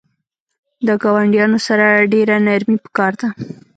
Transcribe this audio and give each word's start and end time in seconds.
د 0.87 0.89
ګاونډیانو 1.03 1.59
سره 1.67 1.85
ډیره 2.13 2.35
نرمی 2.45 2.77
پکار 2.85 3.13
ده 3.19 3.27